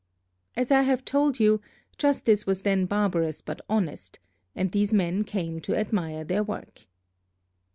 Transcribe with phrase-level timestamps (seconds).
[0.55, 1.61] As I have told you,
[1.95, 4.17] justice was then barbarous but honest,
[4.55, 6.87] and these men came to admire their work.